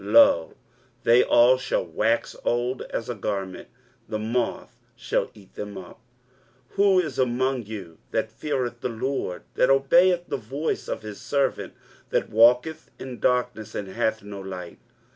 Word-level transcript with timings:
lo, 0.03 0.55
they 1.03 1.23
all 1.23 1.59
shall 1.59 1.85
wax 1.85 2.35
old 2.43 2.81
as 2.89 3.07
a 3.07 3.13
garment; 3.13 3.67
the 4.09 4.17
moth 4.17 4.75
shall 4.95 5.29
eat 5.35 5.53
them 5.53 5.77
up. 5.77 5.99
23:050:010 6.69 6.75
Who 6.77 6.99
is 7.01 7.19
among 7.19 7.65
you 7.67 7.99
that 8.09 8.31
feareth 8.31 8.81
the 8.81 8.89
LORD, 8.89 9.43
that 9.53 9.69
obeyeth 9.69 10.27
the 10.27 10.37
voice 10.37 10.87
of 10.87 11.03
his 11.03 11.21
servant, 11.21 11.75
that 12.09 12.31
walketh 12.31 12.89
in 12.97 13.19
darkness, 13.19 13.75
and 13.75 13.89
hath 13.89 14.23
no 14.23 14.39
light? 14.41 14.79